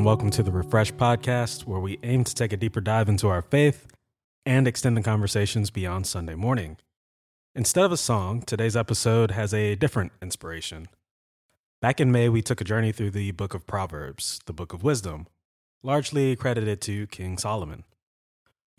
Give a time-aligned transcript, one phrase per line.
[0.00, 3.28] And welcome to the Refresh Podcast, where we aim to take a deeper dive into
[3.28, 3.86] our faith
[4.46, 6.78] and extend the conversations beyond Sunday morning.
[7.54, 10.88] Instead of a song, today's episode has a different inspiration.
[11.82, 14.82] Back in May, we took a journey through the book of Proverbs, the book of
[14.82, 15.26] wisdom,
[15.82, 17.84] largely credited to King Solomon.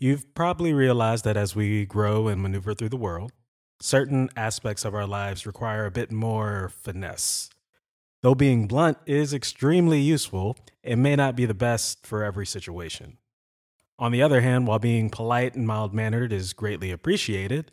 [0.00, 3.30] You've probably realized that as we grow and maneuver through the world,
[3.78, 7.48] certain aspects of our lives require a bit more finesse
[8.22, 13.18] Though being blunt is extremely useful, it may not be the best for every situation.
[13.98, 17.72] On the other hand, while being polite and mild mannered is greatly appreciated,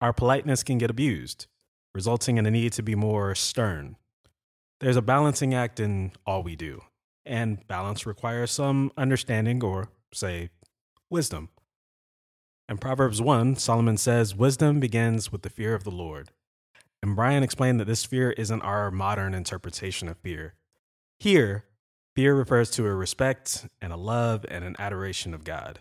[0.00, 1.46] our politeness can get abused,
[1.94, 3.96] resulting in a need to be more stern.
[4.80, 6.82] There's a balancing act in all we do,
[7.24, 10.50] and balance requires some understanding or, say,
[11.08, 11.50] wisdom.
[12.68, 16.30] In Proverbs 1, Solomon says, Wisdom begins with the fear of the Lord.
[17.04, 20.54] And Brian explained that this fear isn't our modern interpretation of fear.
[21.18, 21.66] Here,
[22.16, 25.80] fear refers to a respect and a love and an adoration of God.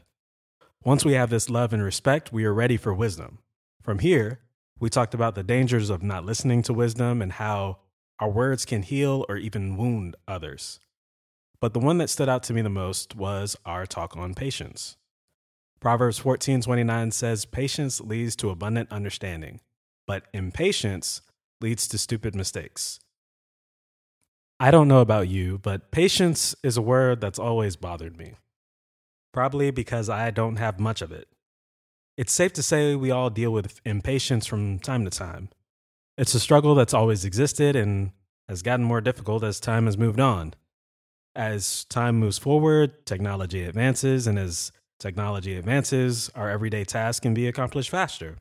[0.84, 3.38] Once we have this love and respect, we are ready for wisdom.
[3.82, 4.42] From here,
[4.82, 7.78] we talked about the dangers of not listening to wisdom and how
[8.20, 10.82] our words can heal or even wound others.
[11.62, 14.98] But the one that stood out to me the most was our talk on patience.
[15.80, 19.62] Proverbs 14:29 says patience leads to abundant understanding
[20.08, 21.22] but impatience
[21.62, 23.00] leads to stupid mistakes.
[24.60, 28.36] I don't know about you, but patience is a word that's always bothered me.
[29.34, 31.28] Probably because I don't have much of it.
[32.18, 35.50] It's safe to say we all deal with impatience from time to time.
[36.18, 38.12] It's a struggle that's always existed and
[38.48, 40.54] has gotten more difficult as time has moved on.
[41.36, 47.48] As time moves forward, technology advances, and as technology advances, our everyday tasks can be
[47.48, 48.38] accomplished faster.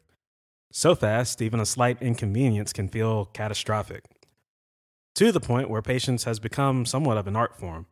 [0.74, 4.04] So fast, even a slight inconvenience can feel catastrophic,
[5.14, 7.84] to the point where patience has become somewhat of an art form.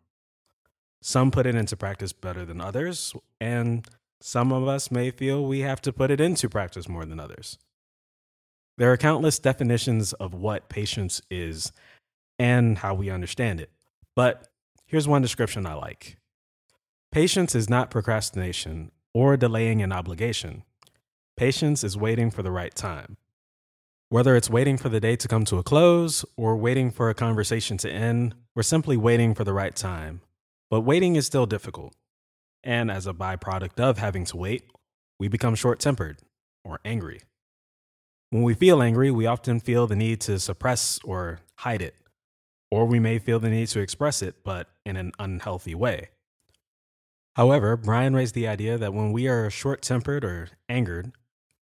[1.03, 3.87] Some put it into practice better than others, and
[4.23, 7.59] some of us may feel we have to put it into practice more than others.
[8.79, 11.73] There are countless definitions of what patience is
[12.39, 13.71] and how we understand it,
[14.17, 14.49] but
[14.87, 16.17] here's one description I like
[17.13, 20.63] Patience is not procrastination or delaying an obligation.
[21.41, 23.17] Patience is waiting for the right time.
[24.11, 27.15] Whether it's waiting for the day to come to a close or waiting for a
[27.15, 30.21] conversation to end, we're simply waiting for the right time.
[30.69, 31.95] But waiting is still difficult.
[32.63, 34.65] And as a byproduct of having to wait,
[35.19, 36.19] we become short tempered
[36.63, 37.23] or angry.
[38.29, 41.95] When we feel angry, we often feel the need to suppress or hide it.
[42.71, 46.11] Or we may feel the need to express it, but in an unhealthy way.
[47.37, 51.13] However, Brian raised the idea that when we are short tempered or angered,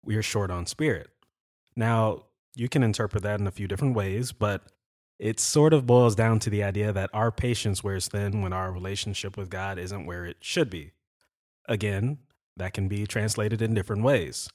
[0.09, 1.11] we are short on spirit.
[1.75, 2.23] Now,
[2.55, 4.63] you can interpret that in a few different ways, but
[5.19, 8.71] it sort of boils down to the idea that our patience wears thin when our
[8.71, 10.93] relationship with God isn't where it should be.
[11.67, 12.17] Again,
[12.57, 14.49] that can be translated in different ways.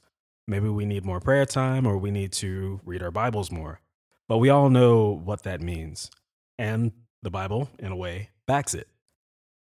[0.48, 3.81] Maybe we need more prayer time or we need to read our Bibles more.
[4.26, 6.10] But we all know what that means.
[6.59, 6.91] And
[7.22, 8.88] the Bible, in a way, backs it.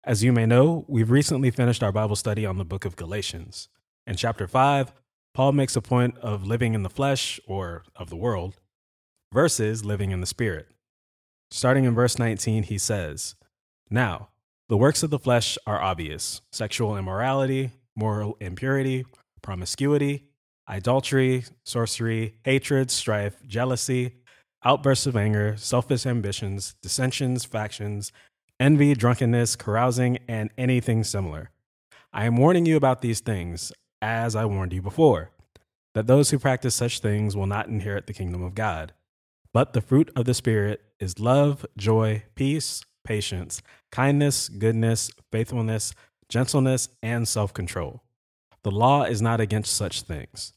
[0.02, 3.68] As you may know, we've recently finished our Bible study on the book of Galatians.
[4.06, 4.90] In chapter 5,
[5.34, 8.54] Paul makes a point of living in the flesh or of the world
[9.32, 10.68] versus living in the spirit.
[11.50, 13.34] Starting in verse 19, he says,
[13.90, 14.28] Now,
[14.68, 19.04] the works of the flesh are obvious sexual immorality, moral impurity,
[19.42, 20.28] promiscuity,
[20.68, 24.14] idolatry, sorcery, hatred, strife, jealousy,
[24.64, 28.12] outbursts of anger, selfish ambitions, dissensions, factions,
[28.60, 31.50] envy, drunkenness, carousing, and anything similar.
[32.12, 33.72] I am warning you about these things
[34.04, 35.30] as I warned you before,
[35.94, 38.92] that those who practice such things will not inherit the kingdom of God.
[39.52, 45.94] But the fruit of the Spirit is love, joy, peace, patience, kindness, goodness, faithfulness,
[46.28, 48.02] gentleness, and self control.
[48.62, 50.52] The law is not against such things.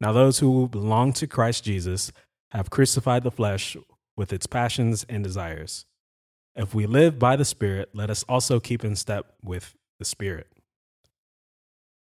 [0.00, 2.10] Now, those who belong to Christ Jesus
[2.52, 3.76] have crucified the flesh
[4.16, 5.84] with its passions and desires.
[6.56, 10.48] If we live by the Spirit, let us also keep in step with the Spirit.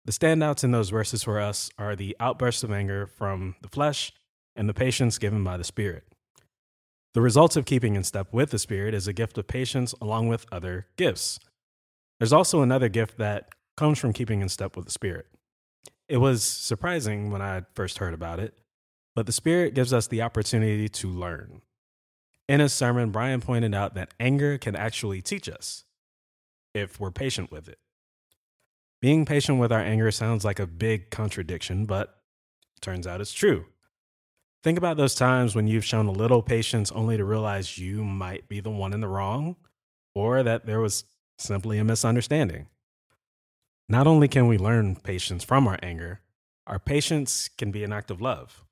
[0.09, 4.11] The standouts in those verses for us are the outbursts of anger from the flesh
[4.56, 6.03] and the patience given by the Spirit.
[7.13, 10.27] The result of keeping in step with the Spirit is a gift of patience along
[10.27, 11.39] with other gifts.
[12.19, 15.27] There's also another gift that comes from keeping in step with the Spirit.
[16.07, 18.57] It was surprising when I first heard about it,
[19.15, 21.61] but the Spirit gives us the opportunity to learn.
[22.47, 25.83] In his sermon, Brian pointed out that anger can actually teach us
[26.73, 27.77] if we're patient with it.
[29.01, 32.19] Being patient with our anger sounds like a big contradiction, but
[32.81, 33.65] turns out it's true.
[34.61, 38.49] Think about those times when you've shown a little patience only to realize you might
[38.49, 39.55] be the one in the wrong,
[40.13, 41.05] or that there was
[41.37, 42.67] simply a misunderstanding.
[43.87, 46.19] Not only can we learn patience from our anger,
[46.67, 48.65] our patience can be an act of love.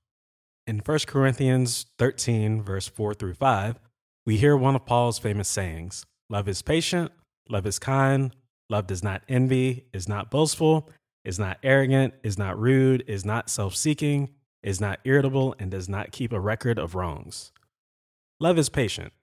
[0.67, 3.79] In 1 Corinthians 13, verse 4 through 5,
[4.25, 7.13] we hear one of Paul's famous sayings Love is patient,
[7.47, 8.35] love is kind,
[8.69, 10.89] love does not envy, is not boastful,
[11.23, 14.29] is not arrogant, is not rude, is not self seeking,
[14.63, 17.51] is not irritable, and does not keep a record of wrongs.
[18.39, 19.13] Love is patient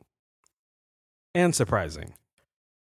[1.34, 2.14] and surprising.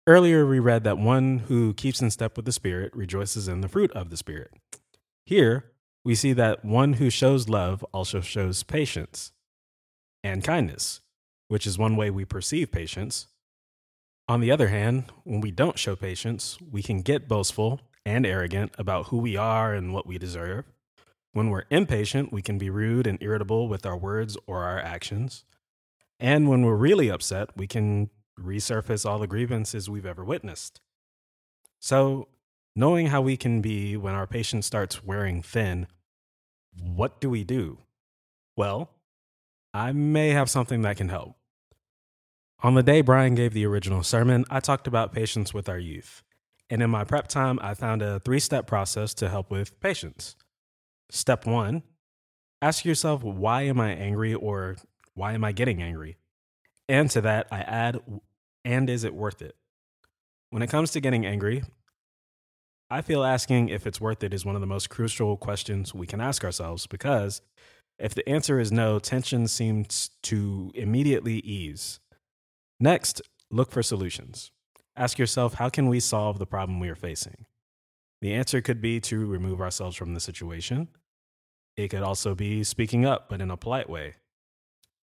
[0.07, 3.69] Earlier, we read that one who keeps in step with the Spirit rejoices in the
[3.69, 4.51] fruit of the Spirit.
[5.25, 5.73] Here,
[6.05, 9.33] we see that one who shows love also shows patience
[10.25, 11.01] and kindness,
[11.49, 13.29] which is one way we perceive patience.
[14.31, 18.71] On the other hand, when we don't show patience, we can get boastful and arrogant
[18.79, 20.67] about who we are and what we deserve.
[21.33, 25.45] When we're impatient, we can be rude and irritable with our words or our actions.
[26.21, 30.81] And when we're really upset, we can resurface all the grievances we've ever witnessed.
[31.81, 32.29] So,
[32.77, 35.89] knowing how we can be when our patience starts wearing thin,
[36.81, 37.79] what do we do?
[38.57, 38.91] Well,
[39.75, 41.35] I may have something that can help.
[42.63, 46.23] On the day Brian gave the original sermon, I talked about patience with our youth.
[46.69, 50.37] And in my prep time, I found a three step process to help with patience.
[51.11, 51.83] Step one
[52.61, 54.77] ask yourself, why am I angry or
[55.15, 56.19] why am I getting angry?
[56.89, 57.99] And to that, I add,
[58.67, 59.57] and is it worth it?
[60.51, 61.63] When it comes to getting angry,
[62.91, 66.07] I feel asking if it's worth it is one of the most crucial questions we
[66.07, 67.41] can ask ourselves because
[67.99, 72.01] if the answer is no, tension seems to immediately ease.
[72.81, 74.51] Next, look for solutions.
[74.97, 77.45] Ask yourself, how can we solve the problem we are facing?
[78.23, 80.89] The answer could be to remove ourselves from the situation.
[81.77, 84.15] It could also be speaking up, but in a polite way.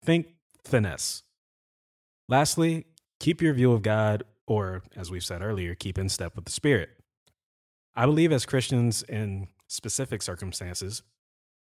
[0.05, 0.29] Think
[0.65, 1.23] finesse.
[2.29, 2.87] Lastly,
[3.21, 6.53] keep your view of God, or as we've said earlier, keep in step with the
[6.53, 6.91] Spirit.
[7.95, 11.03] I believe as Christians in specific circumstances,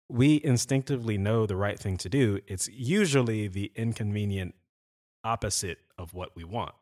[0.09, 2.39] we instinctively know the right thing to do.
[2.47, 4.55] It's usually the inconvenient
[5.23, 6.73] opposite of what we want.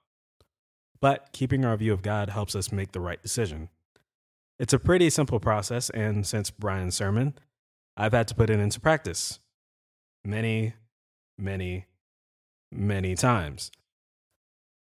[0.99, 3.69] But keeping our view of God helps us make the right decision.
[4.59, 7.33] It's a pretty simple process, and since Brian's sermon,
[7.97, 9.39] I've had to put it into practice
[10.23, 10.73] many,
[11.37, 11.85] many,
[12.71, 13.71] many times.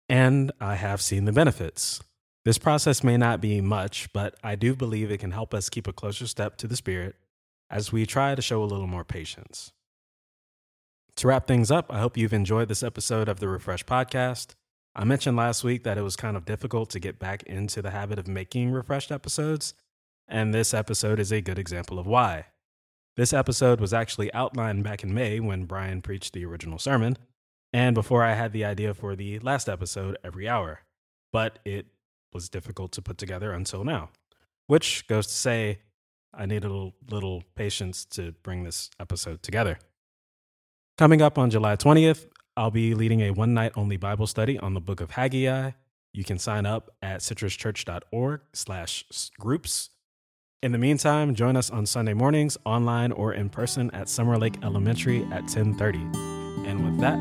[0.09, 2.01] And I have seen the benefits.
[2.45, 5.87] This process may not be much, but I do believe it can help us keep
[5.87, 7.15] a closer step to the Spirit
[7.69, 9.73] as we try to show a little more patience.
[11.17, 14.53] To wrap things up, I hope you've enjoyed this episode of the Refresh Podcast.
[14.95, 17.89] I mentioned last week that it was kind of difficult to get back into the
[17.89, 19.73] habit of making refreshed episodes,
[20.27, 22.45] and this episode is a good example of why.
[23.15, 27.17] This episode was actually outlined back in May when Brian preached the original sermon,
[27.73, 30.81] and before I had the idea for the last episode every hour,
[31.33, 31.87] but it
[32.31, 34.11] was difficult to put together until now,
[34.67, 35.79] which goes to say
[36.31, 39.79] I need a little, little patience to bring this episode together.
[40.97, 44.73] Coming up on July 20th, I'll be leading a one night only Bible study on
[44.73, 45.71] the book of Haggai.
[46.11, 49.05] You can sign up at citruschurch.org slash
[49.39, 49.91] groups.
[50.63, 54.55] In the meantime, join us on Sunday mornings, online or in person at Summer Lake
[54.63, 55.99] Elementary at 1030.
[56.67, 57.19] And with that,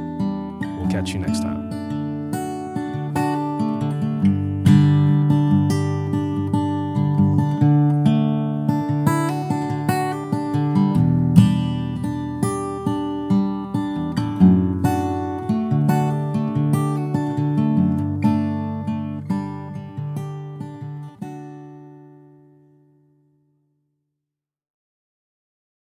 [0.78, 1.85] we'll catch you next time.